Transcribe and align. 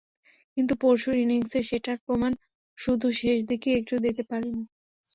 কিন্তু 0.57 0.73
পরশুর 0.81 1.15
ইনিংসে 1.17 1.59
সেটার 1.69 1.97
প্রমাণ 2.05 2.31
শুধু 2.77 3.07
শেষ 3.19 3.37
দিকেই 3.49 3.77
একটু 3.79 3.95
দিতে 4.05 4.23
পারলেন। 4.29 4.59